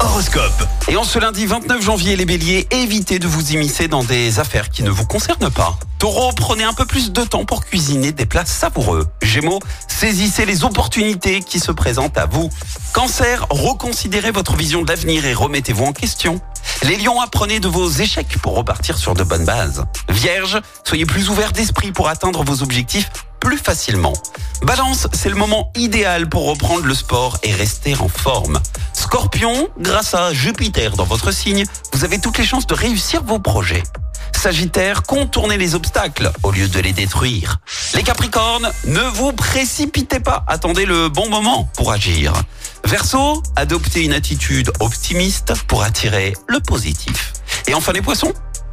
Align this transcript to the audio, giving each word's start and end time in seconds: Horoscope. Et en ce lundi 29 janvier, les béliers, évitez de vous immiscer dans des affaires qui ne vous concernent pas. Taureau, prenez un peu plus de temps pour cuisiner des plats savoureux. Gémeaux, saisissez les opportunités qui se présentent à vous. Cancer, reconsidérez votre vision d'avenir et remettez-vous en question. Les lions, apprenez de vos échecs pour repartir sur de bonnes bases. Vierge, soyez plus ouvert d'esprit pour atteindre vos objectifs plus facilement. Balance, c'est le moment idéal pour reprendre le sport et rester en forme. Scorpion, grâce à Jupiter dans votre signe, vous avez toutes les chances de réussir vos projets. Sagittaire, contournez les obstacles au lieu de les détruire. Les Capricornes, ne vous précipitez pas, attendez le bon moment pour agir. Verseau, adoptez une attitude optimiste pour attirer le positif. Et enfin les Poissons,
Horoscope. 0.00 0.66
Et 0.88 0.96
en 0.96 1.04
ce 1.04 1.18
lundi 1.18 1.44
29 1.44 1.82
janvier, 1.82 2.16
les 2.16 2.24
béliers, 2.24 2.66
évitez 2.70 3.18
de 3.18 3.26
vous 3.26 3.52
immiscer 3.52 3.86
dans 3.86 4.02
des 4.02 4.38
affaires 4.38 4.70
qui 4.70 4.82
ne 4.82 4.88
vous 4.88 5.04
concernent 5.04 5.50
pas. 5.50 5.76
Taureau, 5.98 6.32
prenez 6.32 6.64
un 6.64 6.72
peu 6.72 6.86
plus 6.86 7.12
de 7.12 7.22
temps 7.22 7.44
pour 7.44 7.62
cuisiner 7.62 8.12
des 8.12 8.24
plats 8.24 8.46
savoureux. 8.46 9.06
Gémeaux, 9.20 9.58
saisissez 9.88 10.46
les 10.46 10.64
opportunités 10.64 11.40
qui 11.40 11.60
se 11.60 11.70
présentent 11.70 12.16
à 12.16 12.24
vous. 12.24 12.48
Cancer, 12.94 13.46
reconsidérez 13.50 14.30
votre 14.30 14.56
vision 14.56 14.82
d'avenir 14.82 15.26
et 15.26 15.34
remettez-vous 15.34 15.84
en 15.84 15.92
question. 15.92 16.40
Les 16.84 16.96
lions, 16.96 17.20
apprenez 17.20 17.60
de 17.60 17.68
vos 17.68 17.90
échecs 17.90 18.38
pour 18.40 18.56
repartir 18.56 18.96
sur 18.96 19.12
de 19.12 19.22
bonnes 19.22 19.44
bases. 19.44 19.84
Vierge, 20.08 20.62
soyez 20.82 21.04
plus 21.04 21.28
ouvert 21.28 21.52
d'esprit 21.52 21.92
pour 21.92 22.08
atteindre 22.08 22.42
vos 22.42 22.62
objectifs 22.62 23.10
plus 23.38 23.58
facilement. 23.58 24.14
Balance, 24.62 25.08
c'est 25.12 25.28
le 25.28 25.34
moment 25.34 25.72
idéal 25.76 26.28
pour 26.28 26.46
reprendre 26.46 26.86
le 26.86 26.94
sport 26.94 27.38
et 27.42 27.52
rester 27.52 27.96
en 27.96 28.08
forme. 28.08 28.60
Scorpion, 29.12 29.68
grâce 29.78 30.14
à 30.14 30.32
Jupiter 30.32 30.96
dans 30.96 31.04
votre 31.04 31.32
signe, 31.32 31.66
vous 31.92 32.02
avez 32.02 32.18
toutes 32.18 32.38
les 32.38 32.46
chances 32.46 32.66
de 32.66 32.72
réussir 32.72 33.22
vos 33.22 33.38
projets. 33.38 33.82
Sagittaire, 34.34 35.02
contournez 35.02 35.58
les 35.58 35.74
obstacles 35.74 36.32
au 36.42 36.50
lieu 36.50 36.66
de 36.66 36.80
les 36.80 36.94
détruire. 36.94 37.58
Les 37.94 38.04
Capricornes, 38.04 38.70
ne 38.86 39.02
vous 39.02 39.34
précipitez 39.34 40.18
pas, 40.18 40.46
attendez 40.48 40.86
le 40.86 41.10
bon 41.10 41.28
moment 41.28 41.68
pour 41.76 41.92
agir. 41.92 42.32
Verseau, 42.86 43.42
adoptez 43.54 44.02
une 44.02 44.14
attitude 44.14 44.72
optimiste 44.80 45.52
pour 45.66 45.82
attirer 45.82 46.32
le 46.48 46.60
positif. 46.60 47.34
Et 47.66 47.74
enfin 47.74 47.92
les 47.92 48.00
Poissons, 48.00 48.32